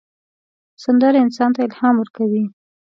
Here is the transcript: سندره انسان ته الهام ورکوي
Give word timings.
سندره 0.83 1.17
انسان 1.25 1.49
ته 1.55 1.59
الهام 1.67 1.95
ورکوي 1.97 2.43